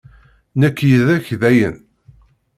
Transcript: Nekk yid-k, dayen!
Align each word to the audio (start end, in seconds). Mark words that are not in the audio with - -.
Nekk 0.59 0.79
yid-k, 0.87 1.27
dayen! 1.41 1.77